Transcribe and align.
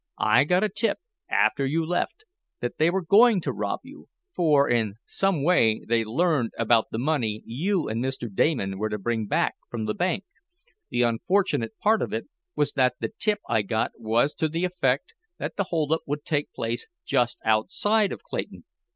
I 0.25 0.45
got 0.45 0.63
a 0.63 0.69
tip 0.69 0.97
after 1.29 1.63
you 1.63 1.85
left, 1.85 2.25
that 2.59 2.79
they 2.79 2.89
were 2.89 3.05
going 3.05 3.39
to 3.41 3.53
rob 3.53 3.81
you, 3.83 4.07
for, 4.33 4.67
in 4.67 4.95
some 5.05 5.43
way, 5.43 5.85
they 5.87 6.03
learned 6.03 6.53
about 6.57 6.87
the 6.89 6.97
money 6.97 7.43
you 7.45 7.87
and 7.87 8.03
Mr. 8.03 8.27
Damon 8.33 8.79
were 8.79 8.89
to 8.89 8.97
bring 8.97 9.29
from 9.69 9.85
the 9.85 9.93
bank. 9.93 10.23
The 10.89 11.03
unfortunate 11.03 11.77
part 11.77 12.01
of 12.01 12.13
it 12.13 12.25
was 12.55 12.71
that 12.71 12.95
the 12.99 13.13
tip 13.19 13.41
I 13.47 13.61
got 13.61 13.91
was 13.99 14.33
to 14.33 14.47
the 14.49 14.65
effect 14.65 15.13
that 15.37 15.55
the 15.55 15.65
hold 15.65 15.91
up 15.91 16.01
would 16.07 16.25
take 16.25 16.51
place 16.51 16.87
just 17.05 17.37
outside 17.45 18.11
of 18.11 18.23
Clayton. 18.23 18.63